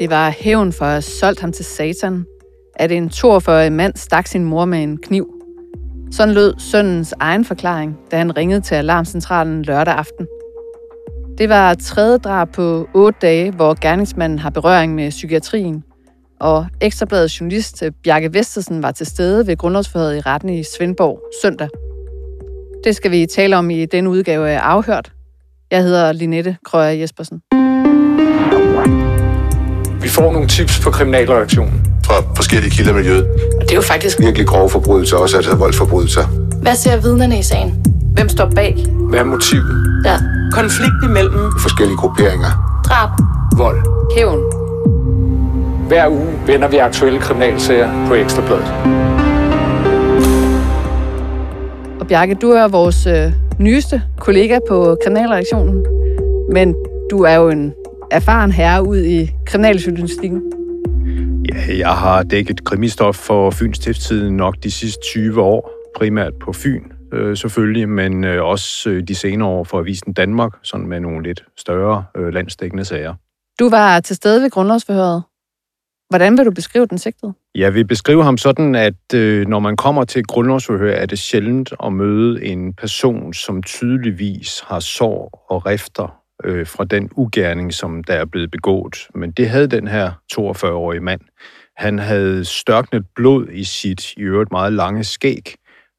[0.00, 2.24] Det var hævn for at have solgt ham til satan,
[2.76, 5.34] at en 42-årig mand stak sin mor med en kniv.
[6.10, 10.26] Sådan lød sønnens egen forklaring, da han ringede til alarmcentralen lørdag aften.
[11.38, 15.84] Det var tredje drab på otte dage, hvor gerningsmanden har berøring med psykiatrien,
[16.40, 21.68] og Ekstrabladets journalist Bjarke Vestersen var til stede ved grundlovsforhøret i retten i Svendborg søndag.
[22.84, 25.12] Det skal vi tale om i denne udgave af Afhørt.
[25.70, 27.40] Jeg hedder Linette Krøyer Jespersen.
[30.10, 31.86] Vi får nogle tips på kriminalreaktionen.
[32.04, 33.26] Fra forskellige kilder i miljøet.
[33.56, 36.24] Og det er jo faktisk Virkelig grove forbrydelser, også altså voldsforbrydelser.
[36.62, 37.74] Hvad ser vidnerne i sagen?
[38.14, 38.86] Hvem står bag?
[39.10, 40.02] Hvad er motivet?
[40.04, 40.18] Ja.
[40.52, 42.80] Konflikt imellem Forskellige grupperinger.
[42.84, 43.10] Drab.
[43.56, 43.78] Vold.
[44.16, 44.40] Hævn.
[45.88, 48.72] Hver uge vender vi aktuelle kriminalsager på Ekstrabladet.
[52.00, 55.84] Og Bjarke, du er vores øh, nyeste kollega på kriminalreaktionen,
[56.52, 56.74] men
[57.10, 57.72] du er jo en
[58.10, 60.42] erfaren herre ud i kriminaljournalistikken.
[61.48, 66.52] Ja, jeg har dækket krimistof for Fyns Stiftstiden nok de sidste 20 år, primært på
[66.52, 71.00] Fyn øh, selvfølgelig, men øh, også øh, de senere år for Avisen Danmark, sådan med
[71.00, 73.14] nogle lidt større øh, landsdækkende sager.
[73.60, 75.22] Du var til stede ved grundlovsforhøret.
[76.08, 77.32] Hvordan vil du beskrive den sigtede?
[77.54, 81.18] Jeg vil beskrive ham sådan, at øh, når man kommer til et grundlovsforhør, er det
[81.18, 87.74] sjældent at møde en person, som tydeligvis har sår og rifter øh, fra den ugerning,
[87.74, 89.08] som der er blevet begået.
[89.14, 91.20] Men det havde den her 42-årige mand.
[91.76, 95.54] Han havde størknet blod i sit i øvrigt meget lange skæg.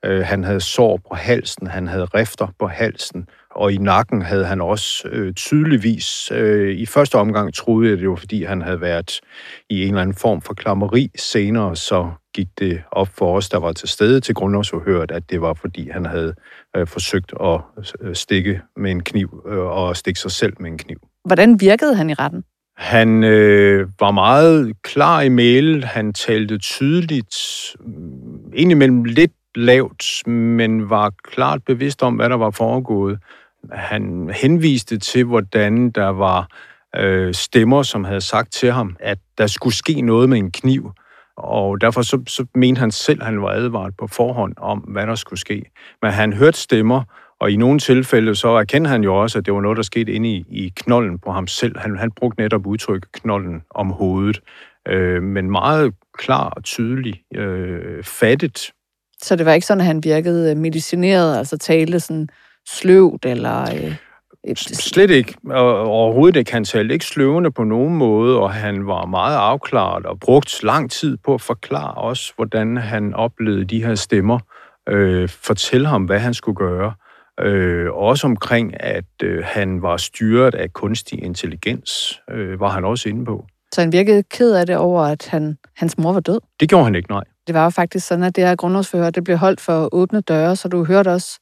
[0.05, 4.45] Øh, han havde sår på halsen, han havde rifter på halsen, og i nakken havde
[4.45, 8.81] han også øh, tydeligvis, øh, i første omgang troede jeg, det var fordi han havde
[8.81, 9.21] været
[9.69, 11.11] i en eller anden form for klammeri.
[11.15, 15.41] Senere så gik det op for os, der var til stede til grundlovsforhøret, at det
[15.41, 16.33] var fordi han havde
[16.77, 17.59] øh, forsøgt at
[18.01, 20.97] øh, stikke med en kniv øh, og stikke sig selv med en kniv.
[21.25, 22.43] Hvordan virkede han i retten?
[22.77, 25.83] Han øh, var meget klar i mail.
[25.83, 27.35] Han talte tydeligt,
[27.79, 33.19] mm, indimellem lidt lavt, men var klart bevidst om, hvad der var foregået.
[33.71, 36.47] Han henviste til, hvordan der var
[36.95, 40.91] øh, stemmer, som havde sagt til ham, at der skulle ske noget med en kniv.
[41.37, 45.07] Og derfor så, så mente han selv, at han var advaret på forhånd om, hvad
[45.07, 45.63] der skulle ske.
[46.01, 47.03] Men han hørte stemmer,
[47.39, 50.11] og i nogle tilfælde så erkendte han jo også, at det var noget, der skete
[50.11, 51.79] inde i, i knollen på ham selv.
[51.79, 54.41] Han, han brugte netop udtryk knollen om hovedet,
[54.87, 58.71] øh, men meget klar og tydelig, øh, fattet.
[59.21, 62.29] Så det var ikke sådan, at han virkede øh, medicineret, altså talte sådan
[62.69, 63.61] sløvt eller...
[63.61, 63.95] Øh,
[64.43, 65.35] et- Slet ikke.
[65.53, 66.53] Overhovedet ikke.
[66.53, 70.91] Han talte ikke sløvende på nogen måde, og han var meget afklaret og brugt lang
[70.91, 74.39] tid på at forklare os, hvordan han oplevede de her stemmer.
[74.89, 76.93] Øh, fortælle ham, hvad han skulle gøre.
[77.39, 83.09] Øh, også omkring, at øh, han var styret af kunstig intelligens, øh, var han også
[83.09, 83.45] inde på.
[83.73, 86.39] Så han virkede ked af det over, at han, hans mor var død.
[86.59, 87.23] Det gjorde han ikke, nej.
[87.47, 90.55] Det var jo faktisk sådan, at det her grundlovsforhør, det blev holdt for åbne døre,
[90.55, 91.39] så du hørte også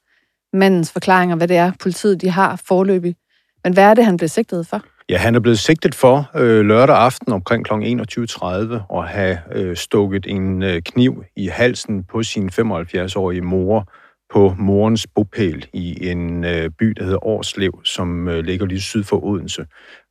[0.53, 3.15] mandens forklaringer, hvad det er, politiet de har forløbig.
[3.63, 4.81] Men hvad er det, han blev sigtet for?
[5.09, 7.73] Ja, han er blevet sigtet for øh, lørdag aften omkring kl.
[7.73, 13.87] 21.30 at have øh, stukket en øh, kniv i halsen på sin 75-årige mor
[14.33, 19.03] på morens bopæl i en øh, by, der hedder Årslev, som øh, ligger lige syd
[19.03, 19.65] for Odense.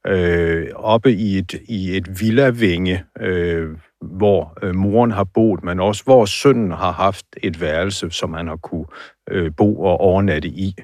[0.06, 3.68] Øh, oppe i et, i et villavinge, øh,
[4.00, 8.48] hvor øh, moren har boet, men også hvor sønnen har haft et værelse, som han
[8.48, 8.86] har kunne
[9.30, 10.74] øh, bo og overnatte i.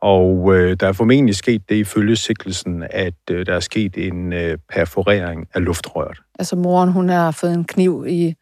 [0.00, 4.32] Og øh, der er formentlig sket det ifølge sikkelsen, at øh, der er sket en
[4.32, 6.18] øh, perforering af luftrøret.
[6.38, 8.34] Altså moren, hun har fået en kniv i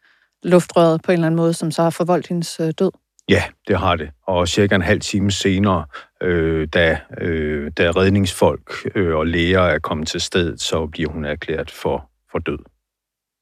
[0.43, 2.91] luftrøret på en eller anden måde, som så har forvoldt hendes øh, død.
[3.29, 4.09] Ja, det har det.
[4.27, 5.85] Og cirka en halv time senere,
[6.23, 11.25] øh, da, øh, da redningsfolk øh, og læger er kommet til stedet, så bliver hun
[11.25, 12.59] erklæret for, for død.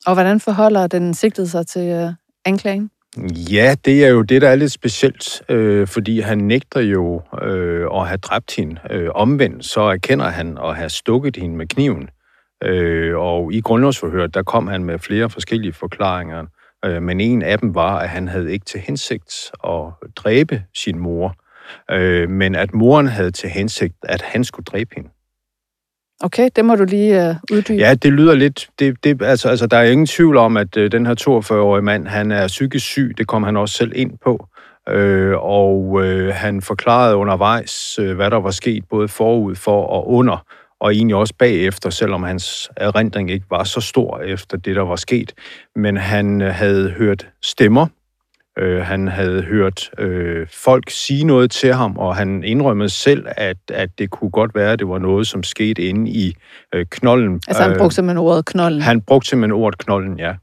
[0.06, 2.14] Og hvordan forholder den sigtede sig til øh,
[2.46, 2.90] anklagen?
[3.52, 7.88] Ja, det er jo det, der er lidt specielt, øh, fordi han nægter jo øh,
[7.94, 8.82] at have dræbt hende.
[8.92, 12.10] Øh, omvendt så erkender han at have stukket hende med kniven.
[12.64, 16.46] Øh, og i grundlovsforhøret, der kom han med flere forskellige forklaringer,
[16.86, 19.82] øh, men en af dem var, at han havde ikke til hensigt at
[20.16, 21.36] dræbe sin mor,
[21.92, 25.10] øh, men at moren havde til hensigt, at han skulle dræbe hende.
[26.22, 27.80] Okay, det må du lige øh, uddybe.
[27.80, 28.70] Ja, det lyder lidt...
[28.80, 32.08] Det, det, altså, altså, der er ingen tvivl om, at øh, den her 42-årige mand,
[32.08, 33.14] han er psykisk syg.
[33.18, 34.48] Det kom han også selv ind på.
[34.90, 40.10] Øh, og øh, han forklarede undervejs, øh, hvad der var sket, både forud for og
[40.10, 40.46] under,
[40.84, 44.96] og egentlig også bagefter, selvom hans erindring ikke var så stor efter det, der var
[44.96, 45.34] sket.
[45.76, 47.88] Men han øh, havde hørt stemmer,
[48.60, 53.58] Øh, han havde hørt øh, folk sige noget til ham, og han indrømmede selv, at,
[53.70, 56.36] at det kunne godt være, at det var noget, som skete inde i
[56.76, 57.42] øh, knollen.
[57.48, 58.82] Altså han brugte simpelthen ordet knollen?
[58.82, 60.34] Han brugte simpelthen ordet knollen, ja.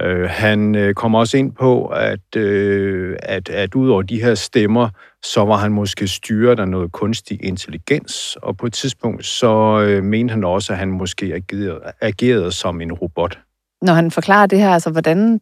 [0.00, 4.34] Øh, han øh, kommer også ind på, at, øh, at, at ud over de her
[4.34, 4.88] stemmer,
[5.22, 10.04] så var han måske styret af noget kunstig intelligens, og på et tidspunkt så øh,
[10.04, 13.38] mente han også, at han måske agerede, agerede som en robot.
[13.82, 15.40] Når han forklarer det her, altså hvordan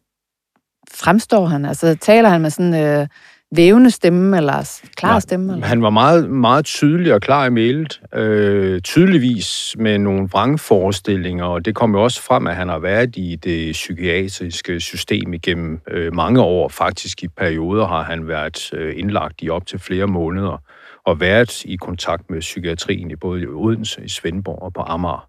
[0.91, 1.65] fremstår han?
[1.65, 3.07] Altså taler han med sådan øh,
[3.55, 5.53] vævende stemme, eller klar Nej, stemme?
[5.53, 5.65] Eller?
[5.65, 8.01] Han var meget, meget tydelig og klar i mailet.
[8.13, 13.15] Øh, tydeligvis med nogle vrangforestillinger, og det kom jo også frem, at han har været
[13.15, 16.69] i det psykiatriske system igennem øh, mange år.
[16.69, 20.61] Faktisk i perioder har han været øh, indlagt i op til flere måneder,
[21.05, 25.27] og været i kontakt med psykiatrien i både i Odense, i Svendborg og på Amager.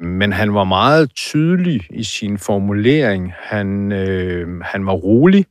[0.00, 3.32] Men han var meget tydelig i sin formulering.
[3.38, 5.46] Han, øh, han var rolig.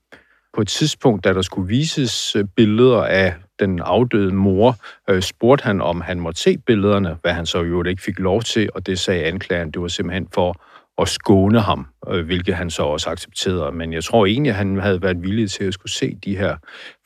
[0.54, 4.76] På et tidspunkt, da der skulle vises øh, billeder af den afdøde mor,
[5.10, 8.42] øh, spurgte han, om han måtte se billederne, hvad han så jo ikke fik lov
[8.42, 10.62] til, og det sagde anklageren, det var simpelthen for
[11.02, 13.72] at skåne ham, øh, hvilket han så også accepterede.
[13.72, 16.56] Men jeg tror egentlig, at han havde været villig til at skulle se de her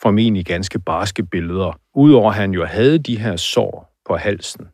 [0.02, 1.80] formentlig ganske barske billeder.
[1.96, 4.68] Udover at han jo havde de her sår på halsen,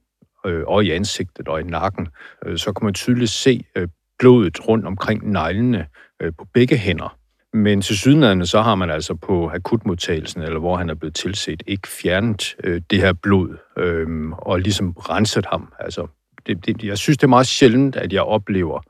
[0.46, 2.08] øh, og i ansigtet og i nakken,
[2.46, 3.88] øh, så kunne man tydeligt se øh,
[4.20, 5.88] blodet rundt omkring neglene
[6.22, 7.19] øh, på begge hænder.
[7.54, 11.64] Men til sydlandene, så har man altså på akutmodtagelsen, eller hvor han er blevet tilset,
[11.68, 15.74] ikke fjernet øh, det her blod øh, og ligesom renset ham.
[15.80, 16.08] Altså,
[16.48, 18.82] det, det, jeg synes, det er meget sjældent, at jeg oplever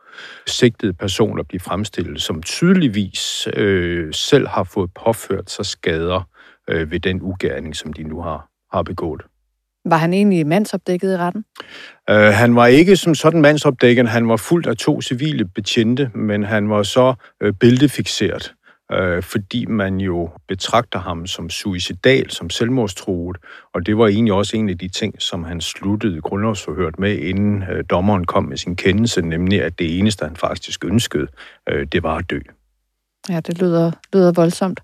[0.48, 6.22] sigtede personer blive fremstillet, som tydeligvis øh, selv har fået påført sig skader
[6.68, 9.22] øh, ved den ugerning, som de nu har, har begået.
[9.86, 11.46] Var han egentlig mandsopdækket i retten?
[12.12, 14.10] Uh, han var ikke som sådan mandsopdækket.
[14.10, 17.14] Han var fuldt af to civile betjente, men han var så
[17.46, 18.54] uh, billedfixeret,
[18.94, 23.38] uh, fordi man jo betragter ham som suicidal, som selvmordstruet,
[23.74, 27.64] og det var egentlig også en af de ting, som han sluttede grundlovsforhørt med, inden
[27.64, 31.28] uh, dommeren kom med sin kendelse, nemlig at det eneste, han faktisk ønskede,
[31.72, 32.40] uh, det var at dø.
[33.30, 34.80] Ja, det lyder, lyder voldsomt.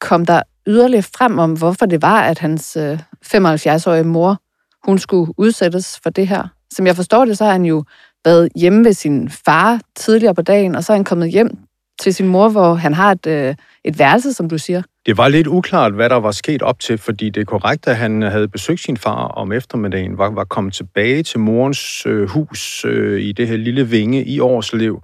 [0.00, 4.36] Kom der yderligere frem om, hvorfor det var, at hans øh, 75-årige mor,
[4.84, 6.48] hun skulle udsættes for det her.
[6.70, 7.84] Som jeg forstår det, så har han jo
[8.24, 11.58] været hjemme ved sin far tidligere på dagen, og så er han kommet hjem
[12.00, 14.82] til sin mor, hvor han har et, øh, et værelse, som du siger.
[15.06, 17.96] Det var lidt uklart, hvad der var sket op til, fordi det er korrekt, at
[17.96, 22.84] han havde besøgt sin far om eftermiddagen, var, var kommet tilbage til morens øh, hus
[22.84, 25.02] øh, i det her lille vinge i Årslev.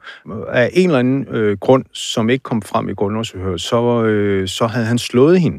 [0.49, 4.67] Af en eller anden øh, grund, som ikke kom frem i grundlovsforhøret, så, øh, så
[4.67, 5.59] havde han slået hende.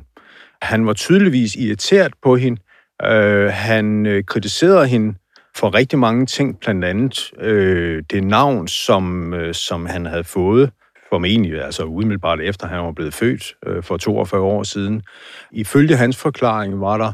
[0.61, 2.61] Han var tydeligvis irriteret på hende.
[3.05, 5.17] Øh, han øh, kritiserede hende
[5.55, 10.71] for rigtig mange ting, blandt andet øh, det navn, som, øh, som han havde fået
[11.11, 15.01] formentlig altså umiddelbart efter han var blevet født øh, for 42 år siden.
[15.51, 17.13] Ifølge hans forklaring var der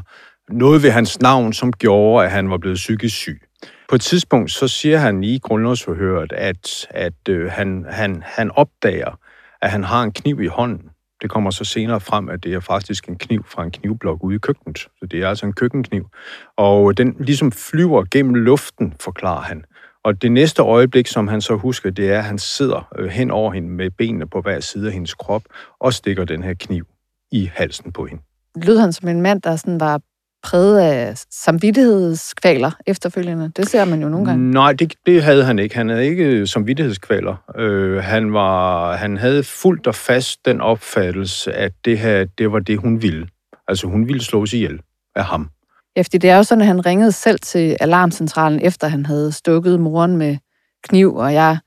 [0.50, 3.42] noget ved hans navn, som gjorde, at han var blevet psykisk syg.
[3.88, 9.18] På et tidspunkt så siger han i grundlovsforhøret, at, at øh, han, han, han opdager,
[9.62, 10.90] at han har en kniv i hånden.
[11.22, 14.36] Det kommer så senere frem, at det er faktisk en kniv fra en knivblok ude
[14.36, 14.78] i køkkenet.
[14.78, 16.08] Så det er altså en køkkenkniv.
[16.56, 19.64] Og den ligesom flyver gennem luften, forklarer han.
[20.04, 23.30] Og det næste øjeblik, som han så husker, det er, at han sidder øh, hen
[23.30, 25.42] over hende med benene på hver side af hendes krop
[25.80, 26.86] og stikker den her kniv
[27.32, 28.22] i halsen på hende.
[28.56, 30.00] Lød han som en mand, der sådan var
[30.42, 33.52] præget af samvittighedskvaler efterfølgende?
[33.56, 34.50] Det ser man jo nogle gange.
[34.50, 35.76] Nej, det, det havde han ikke.
[35.76, 37.36] Han havde ikke samvittighedskvaler.
[37.56, 42.58] Øh, han, var, han havde fuldt og fast den opfattelse, at det her, det var
[42.58, 43.28] det, hun ville.
[43.68, 44.80] Altså, hun ville slås ihjel
[45.14, 45.50] af ham.
[45.98, 49.32] Ja, fordi det er jo sådan, at han ringede selv til alarmcentralen, efter han havde
[49.32, 50.36] stukket moren med
[50.88, 51.58] kniv, og jeg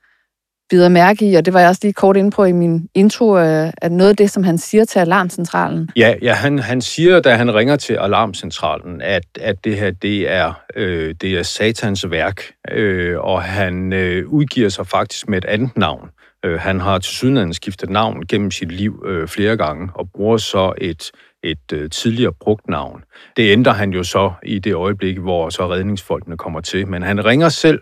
[0.70, 3.38] bider mærke i, og det var jeg også lige kort inde på i min intro,
[3.38, 5.90] øh, at noget af det, som han siger til alarmcentralen.
[5.96, 10.32] Ja, ja han, han siger, da han ringer til alarmcentralen, at, at det her, det
[10.32, 15.46] er, øh, det er satans værk, øh, og han øh, udgiver sig faktisk med et
[15.46, 16.10] andet navn.
[16.46, 20.38] Øh, han har til sydenlandet skiftet navn gennem sit liv øh, flere gange, og bruger
[20.38, 21.12] så et
[21.44, 23.04] et øh, tidligere brugt navn.
[23.38, 26.88] Det ændrer han jo så i det øjeblik, hvor så redningsfolkene kommer til.
[26.88, 27.80] Men han ringer selv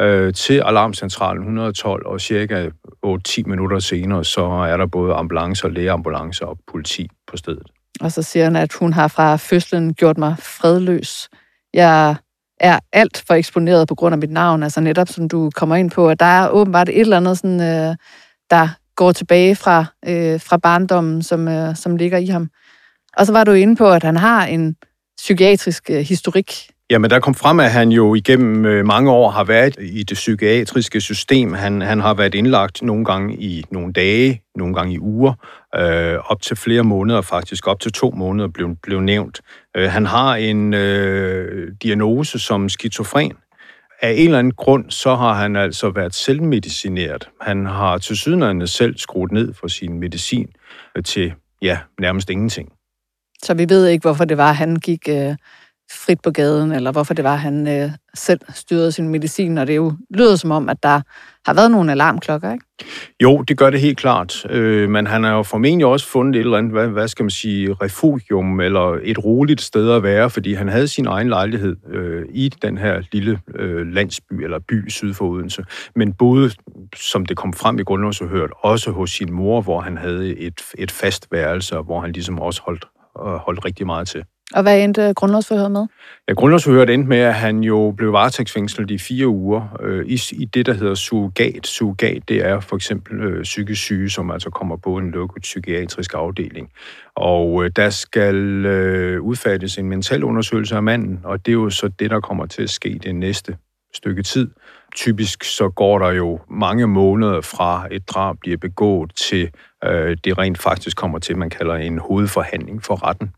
[0.00, 2.68] øh, til alarmcentralen 112, og cirka
[3.06, 7.66] 8-10 minutter senere, så er der både ambulancer, lægeambulancer og politi på stedet.
[8.00, 11.28] Og så siger han, at hun har fra fødslen gjort mig fredløs.
[11.74, 12.16] Jeg
[12.60, 15.90] er alt for eksponeret på grund af mit navn, altså netop som du kommer ind
[15.90, 17.96] på, at der er åbenbart et eller andet, sådan, øh,
[18.50, 22.50] der går tilbage fra, øh, fra barndommen, som, øh, som ligger i ham.
[23.16, 24.76] Og så var du inde på, at han har en
[25.16, 26.52] psykiatrisk øh, historik.
[26.90, 30.14] Jamen, der kom frem, at han jo igennem øh, mange år har været i det
[30.14, 31.52] psykiatriske system.
[31.52, 35.32] Han, han har været indlagt nogle gange i nogle dage, nogle gange i uger,
[35.76, 39.40] øh, op til flere måneder, faktisk op til to måneder blev, blev nævnt.
[39.76, 43.32] Øh, han har en øh, diagnose som skizofren.
[44.02, 47.28] Af en eller anden grund, så har han altså været selvmedicineret.
[47.40, 50.48] Han har til sydenlande selv skruet ned for sin medicin
[50.96, 51.32] øh, til,
[51.62, 52.75] ja, nærmest ingenting.
[53.46, 55.34] Så vi ved ikke, hvorfor det var, at han gik øh,
[55.92, 59.66] frit på gaden, eller hvorfor det var, at han øh, selv styrede sin medicin, og
[59.66, 61.00] det jo lyder som om, at der
[61.46, 62.64] har været nogle alarmklokker, ikke?
[63.22, 64.46] Jo, det gør det helt klart.
[64.50, 67.30] Øh, men han har jo formentlig også fundet et eller andet, hvad, hvad skal man
[67.30, 72.24] sige, refugium, eller et roligt sted at være, fordi han havde sin egen lejlighed øh,
[72.30, 75.64] i den her lille øh, landsby, eller by syd for Odense.
[75.96, 76.50] Men både,
[76.96, 80.90] som det kom frem i grundlovsforhørt, også hos sin mor, hvor han havde et, et
[80.90, 82.84] fast værelse, hvor han ligesom også holdt,
[83.26, 84.24] øh, holdt rigtig meget til.
[84.54, 85.86] Og hvad endte grundlovsforhøret med?
[86.28, 90.44] Ja, grundlovsforhøret endte med, at han jo blev varetægtsfængslet i fire uger øh, i, i
[90.44, 91.66] det, der hedder surrogat.
[91.66, 96.14] Surrogat, det er for eksempel øh, psykisk syge, som altså kommer på en lukket psykiatrisk
[96.14, 96.70] afdeling.
[97.14, 101.70] Og øh, der skal øh, udfærdiges en mental undersøgelse af manden, og det er jo
[101.70, 103.56] så det, der kommer til at ske det næste
[103.94, 104.50] stykke tid.
[104.96, 109.50] Typisk så går der jo mange måneder fra et drab bliver begået til
[109.84, 113.32] øh, det rent faktisk kommer til, man kalder en hovedforhandling for retten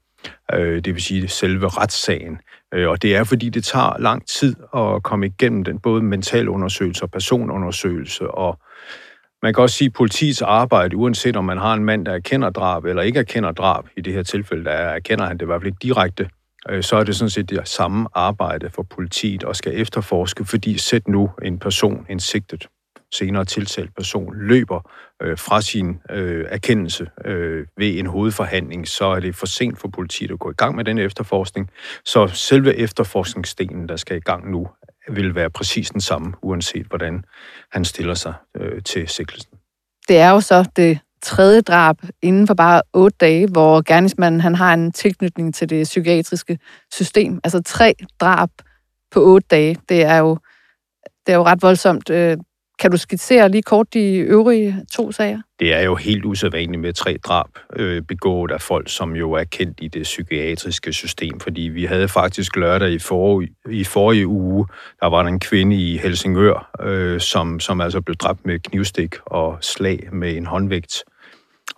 [0.55, 2.41] øh, det vil sige selve retssagen.
[2.75, 7.05] Øh, og det er, fordi det tager lang tid at komme igennem den, både mentalundersøgelse
[7.05, 8.59] og personundersøgelse, og
[9.43, 12.51] man kan også sige, at politiets arbejde, uanset om man har en mand, der erkender
[12.51, 15.61] drab eller ikke erkender drab, i det her tilfælde, der erkender han det i hvert
[15.61, 16.29] fald ikke direkte,
[16.71, 20.79] Øh, så er det sådan set det samme arbejde for politiet og skal efterforske, fordi
[20.79, 22.69] sæt nu en person, en sigtet,
[23.15, 24.91] senere tiltalt person løber
[25.23, 29.89] øh, fra sin øh, erkendelse øh, ved en hovedforhandling, så er det for sent for
[29.89, 31.71] politiet at gå i gang med den efterforskning.
[32.05, 34.69] Så selve efterforskningsdelen, der skal i gang nu,
[35.09, 37.25] vil være præcis den samme, uanset hvordan
[37.73, 39.53] han stiller sig øh, til sigtelsen.
[40.09, 44.55] Det er jo så det tredje drab inden for bare otte dage, hvor gerningsmanden han
[44.55, 46.59] har en tilknytning til det psykiatriske
[46.93, 47.41] system.
[47.45, 48.51] Altså tre drab
[49.11, 50.39] på otte dage, det er jo,
[51.27, 52.11] det er jo ret voldsomt.
[52.11, 52.37] Øh,
[52.79, 55.41] kan du skitsere lige kort de øvrige to sager?
[55.61, 59.45] Det er jo helt usædvanligt med tre drab øh, begået af folk, som jo er
[59.45, 64.67] kendt i det psykiatriske system, fordi vi havde faktisk lørdag i, for, i forrige uge,
[65.01, 69.15] der var der en kvinde i Helsingør, øh, som, som altså blev dræbt med knivstik
[69.27, 71.05] og slag med en håndvægt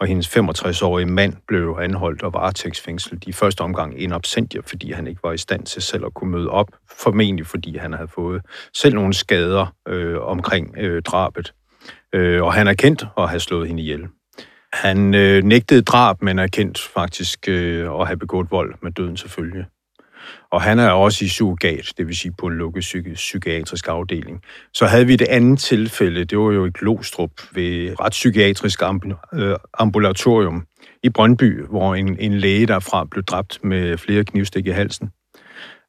[0.00, 5.06] og hendes 65-årige mand blev anholdt og varetægtsfængslet i første omgang en absentia, fordi han
[5.06, 6.68] ikke var i stand til selv at kunne møde op,
[7.00, 8.42] formentlig fordi han havde fået
[8.74, 11.54] selv nogle skader øh, omkring øh, drabet.
[12.14, 14.08] Øh, og han er kendt og har slået hende ihjel.
[14.72, 19.16] Han øh, nægtede drab, men er kendt faktisk øh, at have begået vold med døden
[19.16, 19.66] selvfølgelig.
[20.52, 24.42] Og han er også i surrogat, det vil sige på en lukket psyki- psykiatrisk afdeling.
[24.74, 28.82] Så havde vi det andet tilfælde, det var jo i Glostrup ved retspsykiatrisk
[29.34, 30.66] øh, ambulatorium
[31.02, 35.10] i Brøndby, hvor en, en læge derfra blev dræbt med flere knivstik i halsen.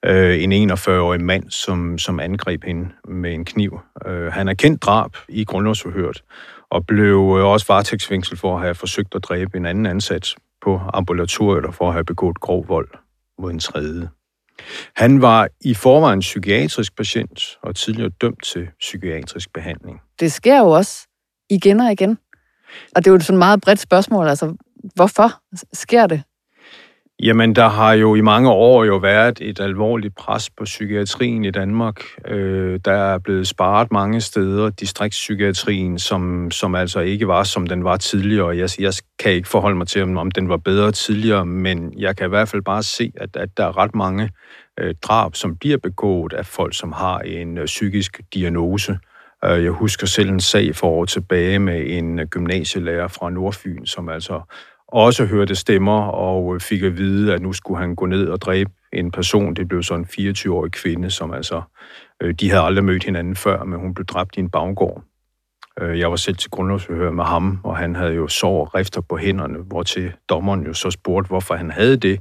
[0.05, 3.79] Øh, en 41-årig mand, som, som angreb hende med en kniv.
[4.05, 6.23] Øh, han er kendt drab i grundlovsforhørt,
[6.69, 10.81] og blev øh, også varetægtsfængsel for at have forsøgt at dræbe en anden ansat på
[10.93, 12.89] ambulatoriet og for at have begået grov vold
[13.39, 14.09] mod en tredje.
[14.95, 20.01] Han var i forvejen psykiatrisk patient og tidligere dømt til psykiatrisk behandling.
[20.19, 21.07] Det sker jo også
[21.49, 22.17] igen og igen.
[22.95, 24.27] Og det er jo sådan et meget bredt spørgsmål.
[24.27, 24.55] Altså,
[24.95, 25.41] hvorfor
[25.73, 26.23] sker det?
[27.23, 31.51] Jamen, der har jo i mange år jo været et alvorligt pres på psykiatrien i
[31.51, 32.01] Danmark.
[32.27, 37.83] Øh, der er blevet sparet mange steder, distriktspsykiatrien, som, som altså ikke var, som den
[37.83, 38.57] var tidligere.
[38.57, 42.25] Jeg, jeg kan ikke forholde mig til, om den var bedre tidligere, men jeg kan
[42.25, 44.29] i hvert fald bare se, at, at der er ret mange
[44.79, 48.97] øh, drab, som bliver begået af folk, som har en øh, psykisk diagnose.
[49.45, 53.85] Øh, jeg husker selv en sag for år tilbage med en øh, gymnasielærer fra Nordfyn,
[53.85, 54.41] som altså
[54.91, 58.41] også hørte stemmer og øh, fik at vide, at nu skulle han gå ned og
[58.41, 59.53] dræbe en person.
[59.53, 61.61] Det blev så en 24-årig kvinde, som altså,
[62.21, 65.03] øh, de havde aldrig mødt hinanden før, men hun blev dræbt i en baggård.
[65.81, 69.01] Øh, jeg var selv til grundlovsforhør med ham, og han havde jo sår og rifter
[69.01, 72.19] på hænderne, hvor til dommeren jo så spurgte, hvorfor han havde det.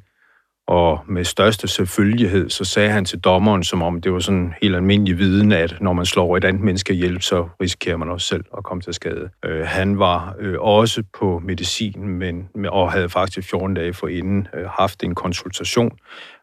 [0.71, 4.77] Og med største selvfølgelighed, så sagde han til dommeren, som om det var sådan helt
[4.77, 8.45] almindelig viden, at når man slår et andet menneske ihjel, så risikerer man også selv
[8.57, 9.31] at komme til skade.
[9.45, 14.67] Øh, han var øh, også på medicin, men, og havde faktisk 14 dage forinden øh,
[14.79, 15.93] haft en konsultation,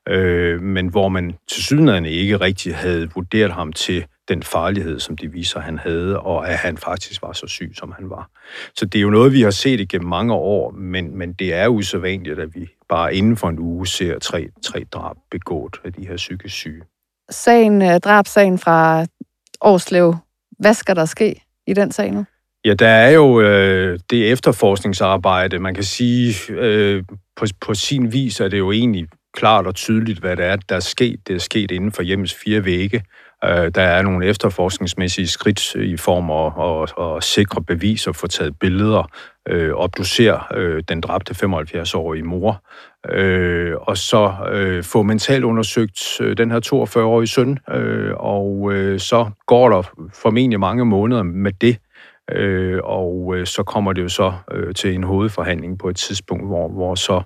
[0.10, 5.18] øh, men hvor man til sydenheden ikke rigtig havde vurderet ham til den farlighed, som
[5.18, 8.30] de viser, han havde, og at han faktisk var så syg, som han var.
[8.76, 11.68] Så det er jo noget, vi har set igennem mange år, men, men det er
[11.68, 16.08] usædvanligt, at vi bare inden for en uge ser tre, tre drab begået af de
[16.08, 16.82] her psykisk syge.
[17.30, 19.06] sagen, øh, drabsagen fra
[19.62, 20.16] Årslev.
[20.60, 22.26] Hvad skal der ske i den sag nu?
[22.66, 25.60] Ja, der er jo øh, det efterforskningsarbejde.
[25.60, 27.04] Man kan sige, øh,
[27.36, 30.76] på, på sin vis er det jo egentlig klart og tydeligt, hvad det er, der
[30.76, 31.28] er sket.
[31.28, 33.04] Det er sket inden for hjemmets fire vægge.
[33.48, 38.60] Øh, der er nogle efterforskningsmæssige skridt i form af at, at sikre beviser, få taget
[38.60, 39.10] billeder,
[39.50, 42.63] øh, obducere øh, den dræbte 75-årige mor,
[43.10, 49.00] øh, og så øh, få mentalt undersøgt øh, den her 42-årige søn, øh, og øh,
[49.00, 49.82] så går der
[50.13, 51.77] formentlig mange måneder med det,
[52.32, 56.46] Øh, og øh, så kommer det jo så øh, til en hovedforhandling på et tidspunkt,
[56.46, 57.22] hvor, hvor så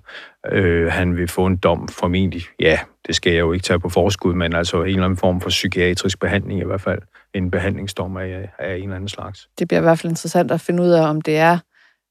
[0.51, 3.89] øh, han vil få en dom formentlig, ja, det skal jeg jo ikke tage på
[3.89, 7.01] forskud, men altså en eller anden form for psykiatrisk behandling i hvert fald.
[7.34, 9.50] En behandlingsdom af, af en eller anden slags.
[9.60, 11.58] Det bliver i hvert fald interessant at finde ud af, om det er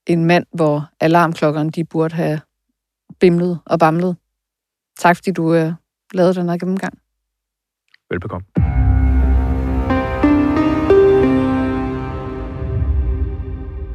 [0.06, 2.40] en mand, hvor alarmklokkerne de burde have
[3.20, 4.16] bimlet og bamlet.
[4.98, 5.72] Tak fordi du øh,
[6.14, 6.98] lavede den her gennemgang.
[8.10, 8.79] Velbekomme.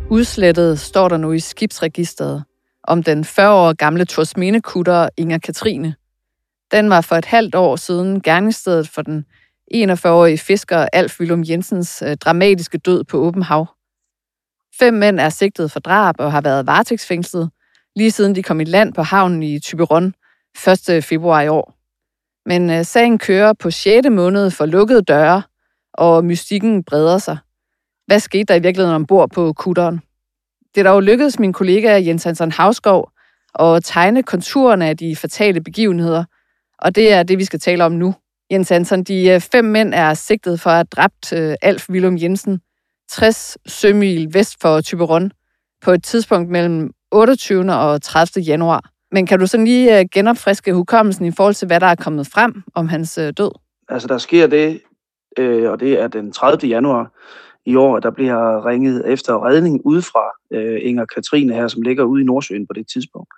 [0.09, 2.43] Udslettet står der nu i skibsregisteret
[2.83, 5.95] om den 40 år gamle Torsmine-kutter Inger Katrine.
[6.71, 9.25] Den var for et halvt år siden gerningsstedet for den
[9.74, 13.67] 41-årige fisker Alf Willum Jensens øh, dramatiske død på åben hav.
[14.79, 17.50] Fem mænd er sigtet for drab og har været varetægtsfængslet,
[17.95, 20.13] lige siden de kom i land på havnen i Tyberon
[20.97, 21.03] 1.
[21.03, 21.74] februar i år.
[22.50, 24.07] Men øh, sagen kører på 6.
[24.12, 25.41] måned for lukkede døre,
[25.93, 27.38] og mystikken breder sig.
[28.05, 30.01] Hvad skete der i virkeligheden ombord på kutteren?
[30.75, 33.12] Det er dog lykkedes min kollega Jens Hansen Havskov
[33.59, 36.24] at tegne konturerne af de fatale begivenheder,
[36.79, 38.15] og det er det, vi skal tale om nu.
[38.51, 42.17] Jens Hansen, de øh, fem mænd er sigtet for at have dræbt øh, Alf Willum
[42.17, 42.59] Jensen
[43.12, 45.31] 60 sømil vest for Typeron
[45.81, 47.74] på et tidspunkt mellem 28.
[47.74, 48.43] og 30.
[48.43, 48.89] januar.
[49.12, 52.27] Men kan du så lige øh, genopfriske hukommelsen i forhold til, hvad der er kommet
[52.27, 53.51] frem om hans død?
[53.89, 54.81] Altså, der sker det,
[55.38, 56.67] øh, og det er den 30.
[56.67, 57.12] januar,
[57.65, 62.22] i år, der bliver ringet efter redning udefra øh, Inger Katrine her, som ligger ude
[62.22, 63.29] i Nordsøen på det tidspunkt.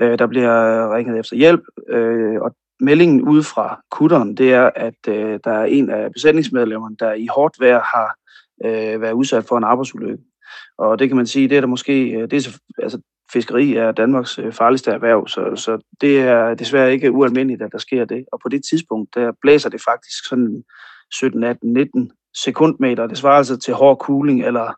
[0.00, 5.08] Øh, der bliver ringet efter hjælp, øh, og meldingen ude fra kutteren, det er, at
[5.08, 8.16] øh, der er en af besætningsmedlemmerne, der i hårdt vejr har
[8.64, 10.24] øh, været udsat for en arbejdsulykke.
[10.78, 13.00] Og det kan man sige, det er der måske, øh, det er, altså,
[13.32, 17.78] fiskeri er Danmarks øh, farligste erhverv, så, så det er desværre ikke ualmindeligt, at der
[17.78, 18.24] sker det.
[18.32, 20.64] Og på det tidspunkt, der blæser det faktisk sådan
[21.18, 23.06] 17, 18, 19 sekundmeter.
[23.06, 24.72] Det svarer altså til hård cooling eller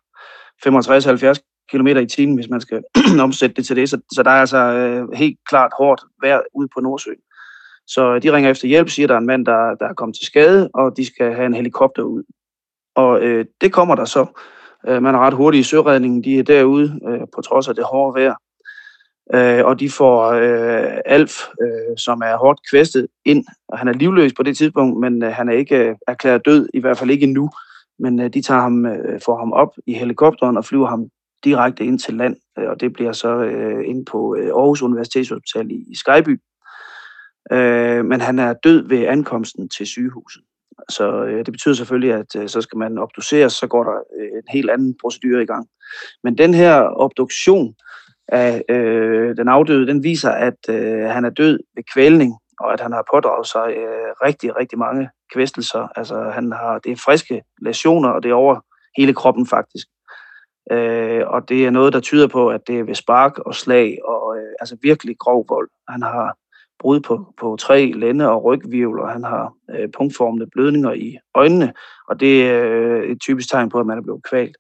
[0.67, 2.83] 65-70 km i timen, hvis man skal
[3.27, 3.91] omsætte det til det.
[3.91, 7.21] Så, så der er altså øh, helt klart hårdt vejr ude på Nordsøen.
[7.87, 9.95] Så øh, de ringer efter hjælp, siger, at der er en mand, der, der er
[9.95, 12.23] kommet til skade, og de skal have en helikopter ud.
[12.95, 14.27] Og øh, det kommer der så.
[14.89, 16.25] Øh, man er ret hurtig i søredningen.
[16.25, 18.35] De er derude, øh, på trods af det hårde vejr
[19.35, 23.45] øh, og de får øh, Alf, øh, som er hårdt kvæstet, ind.
[23.69, 26.69] Og han er livløs på det tidspunkt, men øh, han er ikke øh, erklæret død,
[26.75, 27.51] i hvert fald ikke endnu.
[27.99, 31.09] Men øh, de tager ham, øh, får ham op i helikopteren og flyver ham
[31.45, 35.71] direkte ind til land, øh, og det bliver så øh, ind på øh, Aarhus Universitetshospital
[35.71, 36.41] i, i Skyby.
[37.53, 40.43] Øh, men han er død ved ankomsten til sygehuset.
[40.89, 44.27] Så øh, det betyder selvfølgelig, at øh, så skal man obduceres, så går der øh,
[44.27, 45.69] en helt anden procedure i gang.
[46.25, 47.75] Men den her obduktion,
[48.29, 52.81] af øh, den afdøde, den viser, at øh, han er død ved kvælning, og at
[52.81, 55.89] han har pådraget sig øh, rigtig, rigtig mange kvæstelser.
[55.97, 58.61] Altså, han har, det er friske lesioner, og det er over
[58.97, 59.87] hele kroppen faktisk.
[60.73, 63.99] Øh, og det er noget, der tyder på, at det er ved spark og slag,
[64.05, 65.69] og øh, altså virkelig grov vold.
[65.89, 66.37] Han har
[66.79, 71.73] brud på, på tre lænde og rygvirvel, og han har øh, punktformede blødninger i øjnene,
[72.09, 74.57] og det er øh, et typisk tegn på, at man er blevet kvalt.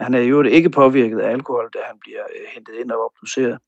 [0.00, 3.58] Han er jo ikke påvirket af alkohol, da han bliver øh, hentet ind og obduceret.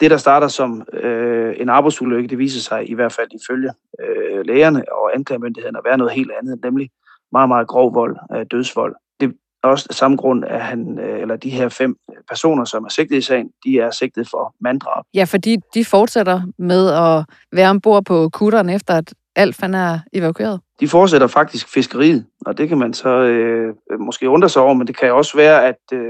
[0.00, 3.70] Det, der starter som øh, en arbejdsulykke, det viser sig i hvert fald ifølge
[4.00, 6.90] øh, lægerne og anklagemyndigheden at være noget helt andet, nemlig
[7.32, 8.94] meget, meget grov vold, øh, dødsvold.
[9.20, 11.96] Det er også af samme grund, at han, øh, eller de her fem
[12.28, 15.04] personer, som er sigtet i sagen, de er sigtet for manddrab.
[15.14, 19.98] Ja, fordi de fortsætter med at være ombord på kutteren, efter at Alf han er
[20.12, 20.60] evakueret?
[20.80, 24.86] De fortsætter faktisk fiskeriet, og det kan man så øh, måske undre sig over, men
[24.86, 26.00] det kan også være, at øh,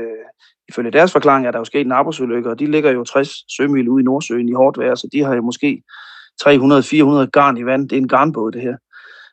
[0.69, 3.89] ifølge deres forklaring er der jo sket en arbejdsulykke, og de ligger jo 60 sømil
[3.89, 5.83] ude i Nordsøen i hårdt vejr, så de har jo måske
[6.43, 6.47] 300-400
[7.33, 7.89] garn i vand.
[7.89, 8.77] Det er en garnbåd, det her.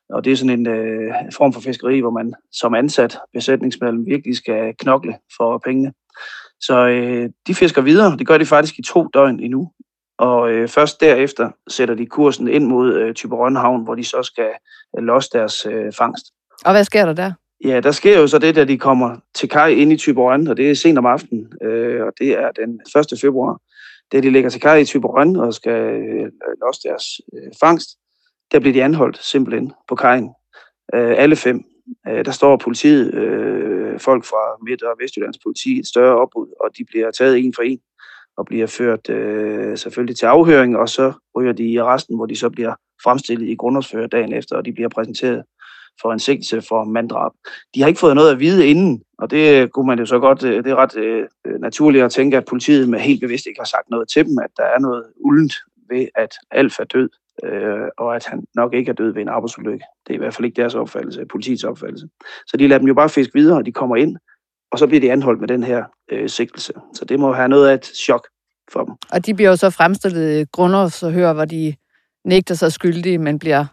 [0.10, 4.38] Og det er sådan en øh, form for fiskeri, hvor man som ansat besætningsmedlem virkelig
[4.38, 5.94] skal knokle for pengene.
[6.62, 8.18] Så øh, de fisker videre.
[8.18, 9.72] Det gør de faktisk i to døgn endnu
[10.30, 14.24] og øh, først derefter sætter de kursen ind mod øh, Tyberon Havn, hvor de så
[14.24, 14.50] skal
[14.98, 16.26] øh, losse deres øh, fangst.
[16.66, 17.32] Og hvad sker der der?
[17.66, 20.58] Ja, der sker jo så det, at de kommer til kaj ind i Tyberon, og
[20.58, 22.80] det er sent om aftenen, øh, og det er den
[23.14, 23.20] 1.
[23.22, 23.60] februar.
[24.12, 26.32] Det de ligger til kaj i Tyberon og skal øh,
[26.62, 27.90] losse deres øh, fangst,
[28.52, 30.30] der blev de anholdt simpelthen på kajen.
[30.94, 31.64] Øh, alle fem.
[32.10, 36.78] Øh, der står politiet, øh, folk fra Midt- og Vestjyllands politi, et større opbud, og
[36.78, 37.80] de bliver taget en for en
[38.38, 42.36] og bliver ført øh, selvfølgelig til afhøring, og så ryger de i resten, hvor de
[42.36, 45.44] så bliver fremstillet i grundlovsfører dagen efter, og de bliver præsenteret
[46.02, 47.32] for en sigtelse for manddrab.
[47.76, 50.20] De har ikke fået noget at vide inden, og det øh, kunne man jo så
[50.20, 51.28] godt, øh, det er ret øh,
[51.60, 54.50] naturligt at tænke, at politiet med helt bevidst ikke har sagt noget til dem, at
[54.58, 55.54] der er noget uldent
[55.90, 57.10] ved, at Alf er død,
[57.44, 59.86] øh, og at han nok ikke er død ved en arbejdsulykke.
[60.08, 62.08] Det er i hvert fald ikke deres opfattelse, politiets opfattelse.
[62.48, 64.18] Så de lader dem jo bare fiske videre, og de kommer ind,
[64.74, 66.74] og så bliver de anholdt med den her øh, sigtelse.
[66.94, 68.28] Så det må have noget af et chok
[68.72, 68.94] for dem.
[69.12, 71.76] Og de bliver jo så fremstillet i grundlovsforhør, hvor de
[72.26, 73.66] nægter sig skyldige, men bliver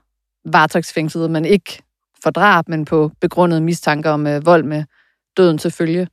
[0.45, 1.83] varetægtsfængslet, men ikke
[2.23, 4.85] for drab, men på begrundet mistanke om øh, vold med
[5.37, 6.09] døden til følge.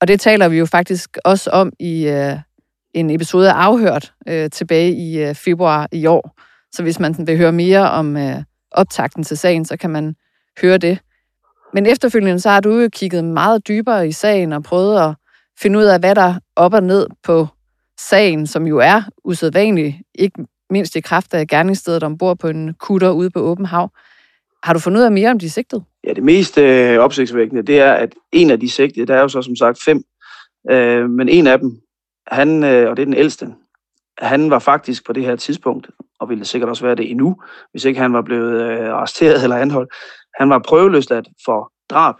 [0.00, 2.36] Og det taler vi jo faktisk også om i øh,
[2.94, 6.40] en episode af Afhørt øh, tilbage i øh, februar i år.
[6.72, 10.16] Så hvis man vil høre mere om øh, optakten til sagen, så kan man
[10.62, 10.98] høre det.
[11.74, 15.14] Men efterfølgende så har du jo kigget meget dybere i sagen og prøvet at
[15.60, 17.46] finde ud af, hvad der er op og ned på
[18.00, 23.10] sagen, som jo er usædvanlig, ikke mindst i kraft af gerningsstedet ombord på en kutter
[23.10, 23.90] ude på åben hav.
[24.62, 25.84] Har du fundet ud af mere om de sigtede?
[26.04, 29.28] Ja, det mest øh, opsigtsvækkende, det er, at en af de sigtede, der er jo
[29.28, 30.02] så som sagt fem,
[30.70, 31.80] øh, men en af dem,
[32.26, 33.48] han, øh, og det er den ældste,
[34.18, 37.36] han var faktisk på det her tidspunkt, og ville sikkert også være det endnu,
[37.70, 39.92] hvis ikke han var blevet øh, arresteret eller anholdt,
[40.38, 42.14] han var prøveløsladt for drab,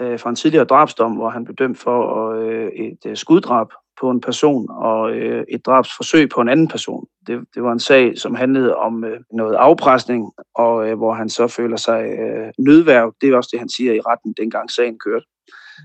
[0.00, 3.66] øh, for en tidligere drabsdom, hvor han blev dømt for øh, et øh, skuddrab
[4.00, 7.06] på en person og øh, et drabsforsøg på en anden person.
[7.26, 11.28] Det, det var en sag, som handlede om øh, noget afpresning, og øh, hvor han
[11.28, 13.14] så føler sig øh, nødværv.
[13.20, 15.26] Det er også det, han siger i retten, dengang sagen kørte.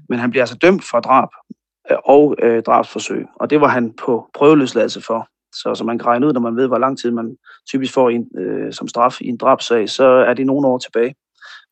[0.10, 1.30] Men han bliver altså dømt for drab
[1.92, 5.28] øh, og øh, drabsforsøg, og det var han på prøveløsladelse for.
[5.54, 7.38] Så, så man kan regne ud, når man ved, hvor lang tid man
[7.70, 11.16] typisk får en, øh, som straf i en drabsag, så er det nogle år tilbage.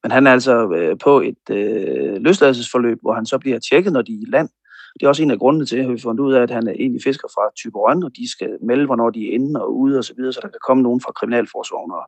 [0.04, 4.02] Men han er altså øh, på et øh, løsladelsesforløb, hvor han så bliver tjekket, når
[4.02, 4.50] de er i land.
[4.94, 6.72] Det er også en af grundene til, at vi fundet ud af, at han er
[6.72, 10.04] egentlig fisker fra Typerøn, og de skal melde, hvornår de er inde og ude og
[10.04, 12.06] så videre, så der kan komme nogen fra Kriminalforsorgen og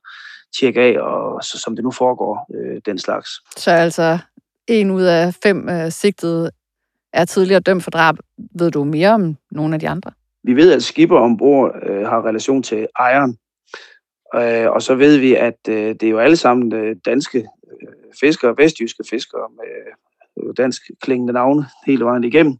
[0.59, 3.29] tjekke af, og så, som det nu foregår, øh, den slags.
[3.57, 4.17] Så altså
[4.67, 6.51] en ud af fem øh, sigtede
[7.13, 8.15] er tidligere dømt for drab.
[8.55, 10.11] Ved du mere om nogle af de andre?
[10.43, 13.37] Vi ved, at skipper ombord øh, har relation til ejeren,
[14.35, 17.47] øh, og så ved vi, at øh, det er jo alle sammen øh, danske
[17.81, 19.65] Øh, fiskere, vestjyske fiskere med
[20.43, 22.57] øh, dansk klingende navne hele vejen igennem.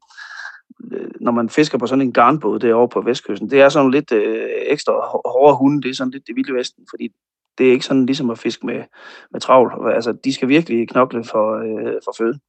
[0.93, 4.11] Øh, når man fisker på sådan en garnbåd derovre på vestkysten, det er sådan lidt
[4.11, 4.93] øh, ekstra
[5.25, 7.11] hårde hunde, det er sådan lidt det vilde vesten, fordi
[7.57, 8.83] det er ikke sådan ligesom at fiske med,
[9.31, 9.93] med travl.
[9.95, 12.39] Altså, de skal virkelig knokle for, øh, for føde.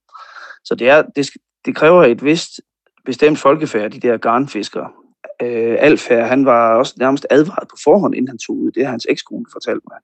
[0.65, 1.31] Så det, er, det,
[1.65, 2.61] det kræver et vist
[3.05, 4.91] bestemt folkefærd, de der garnfiskere.
[5.43, 8.71] Øh, Alf her, han var også nærmest advaret på forhånd, inden han tog ud.
[8.71, 9.99] Det har hans ekskone fortalt mig.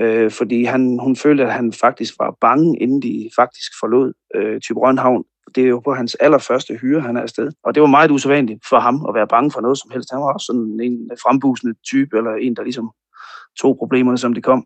[0.00, 4.60] Øh, fordi han, hun følte, at han faktisk var bange, inden de faktisk forlod øh,
[4.60, 5.24] Tyberønhavn.
[5.54, 7.52] Det er jo på hans allerførste hyre, han er afsted.
[7.64, 10.08] Og det var meget usædvanligt for ham at være bange for noget som helst.
[10.12, 12.90] Han var også sådan en frembusende type, eller en, der ligesom
[13.60, 14.64] tog problemerne, som de kom.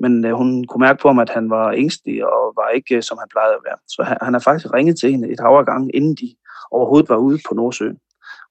[0.00, 3.02] Men øh, hun kunne mærke på ham, at han var ængstelig og var ikke, øh,
[3.02, 3.78] som han plejede at være.
[3.88, 6.34] Så han, han har faktisk ringet til hende et hav gange, inden de
[6.70, 7.96] overhovedet var ude på Nordsøen.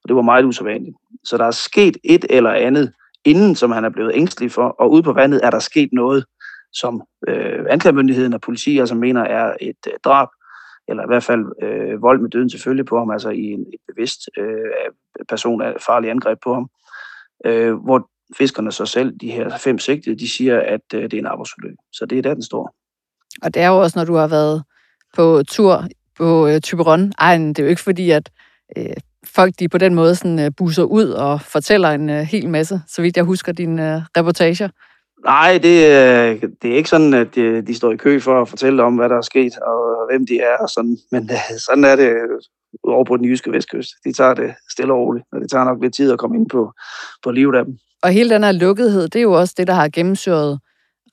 [0.03, 0.95] Og det var meget usædvanligt.
[1.23, 2.93] Så der er sket et eller andet,
[3.25, 6.25] inden som han er blevet ængstelig for, og ude på vandet er der sket noget,
[6.73, 10.27] som øh, anklagemyndigheden og politi altså mener er et øh, drab,
[10.88, 13.79] eller i hvert fald øh, vold med døden selvfølgelig på ham, altså i en et
[13.88, 14.91] bevidst øh,
[15.29, 16.69] person af farlig angreb på ham,
[17.45, 21.17] øh, hvor fiskerne så selv, de her fem sigtede, de siger, at øh, det er
[21.17, 21.77] en arbejdsulykke.
[21.93, 22.75] Så det er der, den står.
[23.41, 24.63] Og det er jo også, når du har været
[25.15, 25.84] på tur
[26.17, 27.13] på øh, Typeron.
[27.19, 28.32] Ej, det er jo ikke fordi, at
[28.77, 28.93] øh,
[29.35, 32.81] folk de på den måde sådan, uh, buser ud og fortæller en uh, hel masse,
[32.87, 34.69] så vidt jeg husker dine uh, reportager.
[35.25, 38.49] Nej, det, uh, det er ikke sådan, at de, de står i kø for at
[38.49, 40.97] fortælle om, hvad der er sket, og hvem de er, og sådan.
[41.11, 42.13] men uh, sådan er det
[42.83, 43.89] over på den jyske vestkyst.
[44.05, 46.49] De tager det stille og roligt, og det tager nok lidt tid at komme ind
[46.49, 46.71] på,
[47.23, 47.77] på livet af dem.
[48.03, 50.59] Og hele den her lukkethed, det er jo også det, der har gennemsyret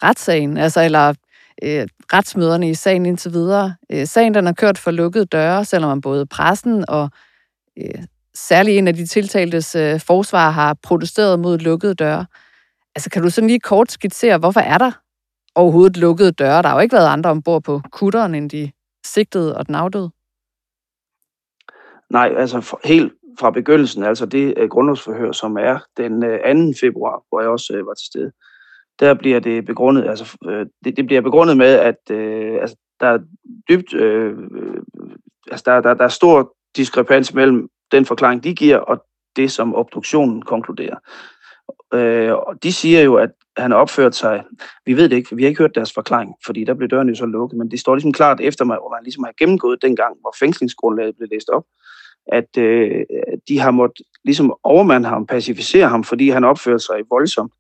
[0.02, 1.14] retssagen, altså eller
[1.62, 3.74] øh, retsmøderne i sagen indtil videre.
[3.92, 7.10] Øh, sagen den har kørt for lukkede døre, selvom man både pressen og
[7.78, 12.26] øh, særlig en af de tiltaltes øh, forsvar har protesteret mod lukkede døre.
[12.94, 14.92] Altså, kan du sådan lige kort skitsere, hvorfor er der
[15.54, 16.62] overhovedet lukkede døre?
[16.62, 18.70] Der har jo ikke været andre ombord på kutteren, end de
[19.06, 20.10] sigtede og den afdøde.
[22.10, 26.78] Nej, altså for, helt fra begyndelsen, altså det øh, grundlovsforhør, som er den øh, 2.
[26.80, 28.32] februar, hvor jeg også øh, var til stede,
[29.00, 33.06] der bliver det begrundet, altså øh, det, det bliver begrundet med, at øh, altså, der
[33.06, 33.18] er
[33.68, 34.80] dybt, øh, øh
[35.50, 39.04] altså der, der, der er stor diskrepans mellem den forklaring, de giver, og
[39.36, 40.96] det, som obduktionen konkluderer.
[41.94, 44.44] Øh, og de siger jo, at han har opført sig,
[44.86, 47.08] vi ved det ikke, for vi har ikke hørt deres forklaring, fordi der blev døren
[47.08, 49.82] jo så lukket, men det står ligesom klart efter mig, hvor man ligesom har gennemgået
[49.82, 51.64] den gang, hvor fængslingsgrundlaget blev læst op,
[52.32, 53.04] at øh,
[53.48, 57.52] de har måttet ligesom overmande ham, pacificere ham, fordi han opførte sig voldsomt.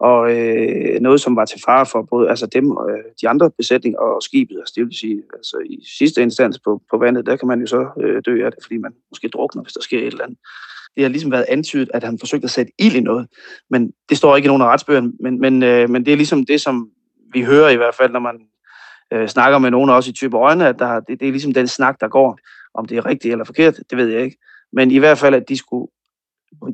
[0.00, 3.50] Og øh, noget, som var til fare for både altså dem og øh, de andre
[3.50, 4.56] besætninger og skibet.
[4.58, 7.66] Altså, det vil sige, altså, i sidste instans på, på vandet, der kan man jo
[7.66, 10.38] så øh, dø af det, fordi man måske drukner, hvis der sker et eller andet.
[10.94, 13.26] Det har ligesom været antydet, at han forsøgte at sætte ild i noget.
[13.70, 15.12] Men det står ikke i nogen af retsbøgerne.
[15.20, 16.90] Men, men, øh, men det er ligesom det, som
[17.32, 18.40] vi hører i hvert fald, når man
[19.12, 21.68] øh, snakker med nogen også i type øjne, at der, det, det er ligesom den
[21.68, 22.38] snak, der går.
[22.74, 24.36] Om det er rigtigt eller forkert, det ved jeg ikke.
[24.72, 25.88] Men i hvert fald, at de skulle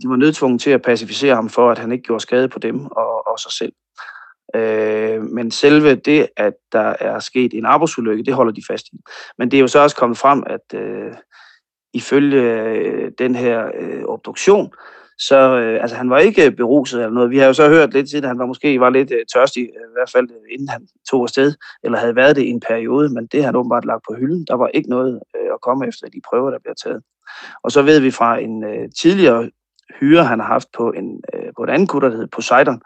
[0.02, 2.86] de var nødtvunget til at pacificere ham for, at han ikke gjorde skade på dem
[2.86, 3.72] og, og sig selv.
[4.54, 8.96] Øh, men selve det, at der er sket en arbejdsulykke, det holder de fast i.
[9.38, 11.12] Men det er jo så også kommet frem, at øh,
[11.94, 14.72] ifølge øh, den her øh, obduktion,
[15.18, 17.30] så øh, altså, han var ikke beruset eller noget.
[17.30, 19.62] Vi har jo så hørt lidt siden, at han var måske var lidt øh, tørstig,
[19.62, 22.60] øh, i hvert fald øh, inden han tog afsted, eller havde været det i en
[22.60, 24.46] periode, men det har han åbenbart lagt på hylden.
[24.48, 27.02] Der var ikke noget øh, at komme efter de prøver, der bliver taget.
[27.64, 29.50] Og så ved vi fra en øh, tidligere
[30.00, 32.82] hyre, han har haft på, en, øh, på et andet kutter, der hedder Poseidon,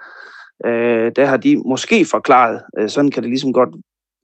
[0.67, 3.75] øh, der har de måske forklaret, øh, sådan kan det ligesom godt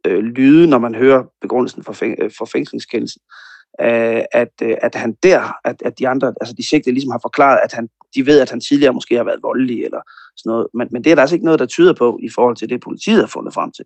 [0.07, 3.23] øh, lyde, når man hører begrundelsen for, fæng, øh, for fængslingskendelsen,
[3.81, 7.21] øh, at, øh, at han der, at, at de andre, altså de sigtede ligesom har
[7.23, 10.01] forklaret, at han, de ved, at han tidligere måske har været voldelig eller
[10.37, 12.57] sådan noget, men, men det er der altså ikke noget, der tyder på i forhold
[12.57, 13.85] til det, politiet har fundet frem til.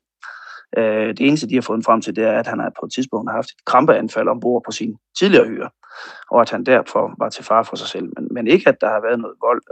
[0.79, 2.93] Øh, det eneste, de har fundet frem til, det er, at han har på et
[2.93, 5.71] tidspunkt har haft et krampeanfald ombord på sin tidligere hyre,
[6.31, 8.89] og at han derfor var til far for sig selv, men, men ikke, at der
[8.89, 9.63] har været noget vold.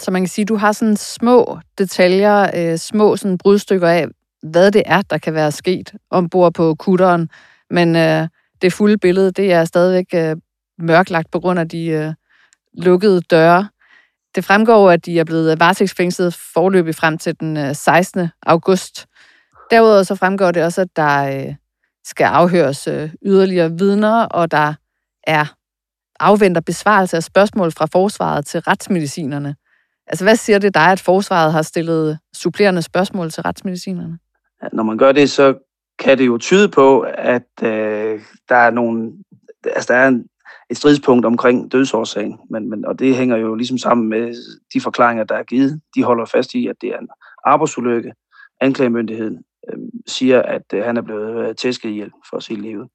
[0.00, 4.06] Så man kan sige, at du har sådan små detaljer, øh, små sådan brudstykker af,
[4.42, 7.30] hvad det er, der kan være sket ombord på kutteren,
[7.70, 8.28] men øh,
[8.62, 10.36] det fulde billede, det er stadigvæk øh,
[10.78, 12.12] mørklagt på grund af de øh,
[12.74, 13.68] lukkede døre.
[14.34, 18.28] Det fremgår, at de er blevet varetægtsfængslet forløbig frem til den øh, 16.
[18.46, 19.06] august.
[19.70, 21.54] Derudover så fremgår det også, at der øh,
[22.04, 24.74] skal afhøres øh, yderligere vidner, og der
[25.26, 25.54] er
[26.20, 29.56] afventer besvarelse af spørgsmål fra forsvaret til retsmedicinerne.
[30.06, 34.18] Altså, hvad siger det dig, at forsvaret har stillet supplerende spørgsmål til retsmedicinerne?
[34.72, 35.54] Når man gør det, så
[35.98, 39.12] kan det jo tyde på, at øh, der er nogle,
[39.64, 40.26] altså der er en,
[40.70, 44.34] et stridspunkt omkring dødsårsagen, men, men, og det hænger jo ligesom sammen med
[44.74, 45.80] de forklaringer, der er givet.
[45.94, 47.08] De holder fast i, at det er en
[47.44, 48.12] arbejdsulykke.
[48.60, 52.86] Anklagemyndigheden øh, siger, at øh, han er blevet øh, tæsket ihjel for sit liv.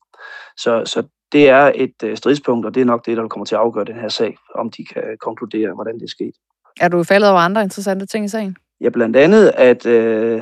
[0.58, 3.55] Så, så det er et øh, stridspunkt, og det er nok det, der kommer til
[3.55, 6.34] at afgøre den her sag, om de kan konkludere, hvordan det er sket.
[6.79, 8.58] Er du faldet over andre interessante ting i sagen?
[8.82, 10.41] Ja, blandt andet, at øh,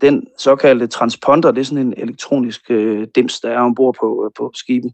[0.00, 4.30] den såkaldte transponder, det er sådan en elektronisk øh, dims, der er ombord på, øh,
[4.36, 4.92] på skibet,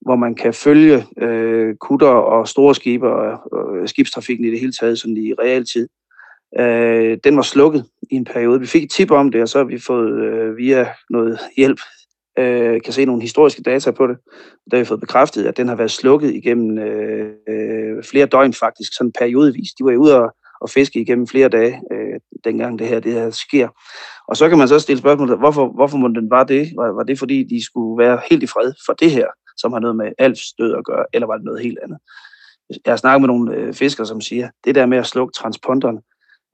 [0.00, 4.72] hvor man kan følge øh, kutter og store skibe og, og skibstrafikken i det hele
[4.72, 5.88] taget sådan i realtid.
[6.58, 8.60] Øh, den var slukket i en periode.
[8.60, 11.80] Vi fik et tip om det, og så har vi fået øh, via noget hjælp
[12.38, 14.16] øh, kan se nogle historiske data på det.
[14.70, 18.52] Der har vi fået bekræftet, at den har været slukket igennem øh, øh, flere døgn
[18.52, 19.70] faktisk, sådan periodevis.
[19.78, 23.12] De var jo ude og, og fiske igennem flere dage, øh, dengang det her, det
[23.12, 23.68] her sker.
[24.28, 26.72] Og så kan man så stille spørgsmålet, hvorfor, hvorfor må den bare det?
[26.76, 29.80] Var, var det fordi, de skulle være helt i fred for det her, som har
[29.80, 31.98] noget med Alfs død at gøre, eller var det noget helt andet?
[32.84, 35.98] Jeg har snakket med nogle øh, fiskere, som siger, det der med at slukke transponderen,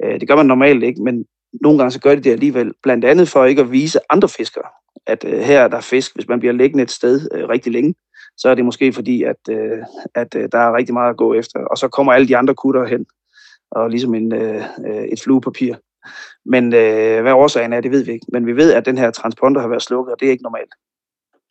[0.02, 1.24] øh, det gør man normalt ikke, men
[1.62, 4.68] nogle gange så gør de det alligevel, blandt andet for ikke at vise andre fiskere,
[5.06, 6.14] at øh, her er der fisk.
[6.14, 7.94] Hvis man bliver liggende et sted øh, rigtig længe,
[8.36, 9.78] så er det måske fordi, at, øh,
[10.14, 11.58] at øh, der er rigtig meget at gå efter.
[11.60, 13.06] Og så kommer alle de andre kutter hen,
[13.70, 15.74] og ligesom en, øh, øh, et fluepapir.
[16.46, 18.26] Men øh, hvad årsagen er, det ved vi ikke.
[18.32, 20.74] Men vi ved, at den her transponder har været slukket, og det er ikke normalt.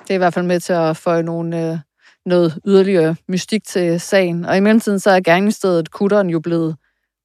[0.01, 1.77] Det er i hvert fald med til at få nogle, øh,
[2.25, 4.45] noget yderligere mystik til sagen.
[4.45, 6.75] Og i mellemtiden så er gerningsstedet kutteren jo blevet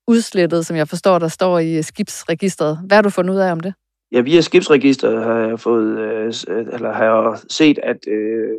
[0.08, 2.78] udslettet, som jeg forstår, der står i skibsregistret.
[2.86, 3.74] Hvad har du fundet ud af om det?
[4.12, 6.34] Ja, via skibsregistret har jeg fået, øh,
[6.72, 8.54] eller har jeg set, at øh,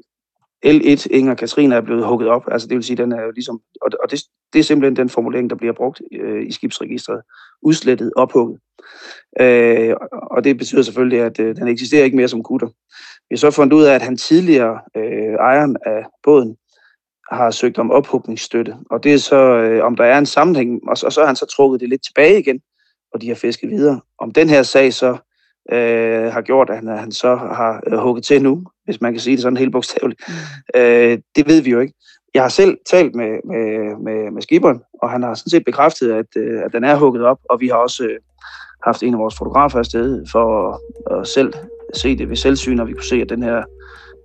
[0.65, 2.43] L1 Inger Katrine er blevet hugget op.
[2.51, 4.19] Altså det vil sige, den er jo ligesom, og, og det,
[4.53, 7.21] det er simpelthen den formulering, der bliver brugt øh, i skibsregistret.
[7.61, 8.59] Udslettet, ophugget.
[9.41, 12.67] Øh, og det betyder selvfølgelig, at øh, den eksisterer ikke mere som kutter.
[13.29, 16.57] Vi har så fundet ud af, at han tidligere, øh, ejeren af båden,
[17.31, 18.75] har søgt om ophugningsstøtte.
[18.91, 21.27] Og det er så, øh, om der er en sammenhæng, og så, og så har
[21.27, 22.61] han så trukket det lidt tilbage igen,
[23.13, 24.01] og de har fisket videre.
[24.19, 25.17] Om den her sag så
[25.71, 29.19] øh, har gjort, at han, han så har øh, hugget til nu, hvis man kan
[29.19, 30.21] sige det sådan helt bogstaveligt.
[30.27, 30.79] Mm.
[30.81, 31.93] Øh, det ved vi jo ikke.
[32.33, 36.11] Jeg har selv talt med, med, med, med skiberen, og han har sådan set bekræftet,
[36.11, 38.19] at, øh, at den er hugget op, og vi har også øh,
[38.83, 41.53] haft en af vores fotografer afsted for at, at selv
[41.93, 43.63] se det ved selvsyn, og vi kunne se, at den her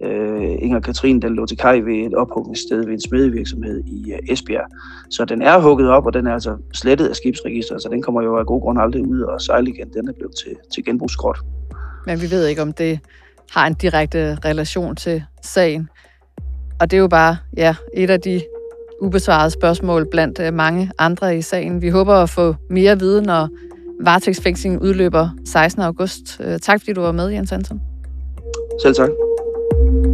[0.04, 4.32] øh, Inger Katrin, den lå til kaj ved et ophugningssted ved en smedevirksomhed i øh,
[4.32, 4.66] Esbjerg.
[5.10, 8.22] Så den er hugget op, og den er altså slettet af skibsregisteret, så den kommer
[8.22, 9.88] jo af god grund aldrig ud og sejle igen.
[9.94, 11.38] Den er blevet til, til genbrugsskrot.
[12.06, 13.00] Men vi ved ikke, om det
[13.50, 15.88] har en direkte relation til sagen.
[16.80, 18.40] Og det er jo bare ja, et af de
[19.00, 21.82] ubesvarede spørgsmål blandt øh, mange andre i sagen.
[21.82, 23.48] Vi håber at få mere viden, når
[24.00, 25.82] varetægtsfængslingen udløber 16.
[25.82, 26.40] august.
[26.40, 27.80] Øh, tak fordi du var med, Jens Hansen.
[28.82, 29.10] Selv tak.
[29.76, 30.13] thank you